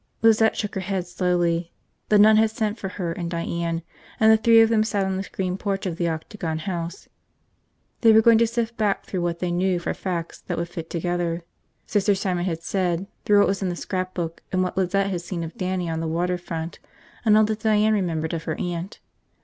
[0.23, 1.71] Lizette shook her head slowly.
[2.09, 3.83] The nun had sent for her and Diane,
[4.19, 7.07] and the three of them sat on the screened porch of the Octagon House.
[7.99, 10.89] They were going to sift back through what they knew for facts that would fit
[10.89, 11.43] together,
[11.85, 15.43] Sister Simon had said, through what was in the scrapbook and what Lizette had seen
[15.43, 16.79] of Dannie on the water front
[17.23, 18.99] and all that Diane remembered of her aunt.